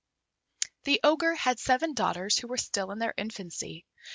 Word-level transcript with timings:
The 0.85 0.99
Ogre 1.03 1.35
had 1.35 1.59
seven 1.59 1.93
daughters 1.93 2.35
who 2.39 2.47
were 2.47 2.57
still 2.57 2.89
in 2.89 2.97
their 2.97 3.13
infancy. 3.17 3.85